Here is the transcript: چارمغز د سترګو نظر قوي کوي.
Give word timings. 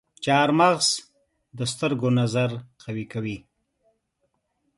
چارمغز 0.23 0.87
د 1.57 1.59
سترګو 1.71 2.09
نظر 2.19 2.49
قوي 2.83 3.05
کوي. 3.13 3.37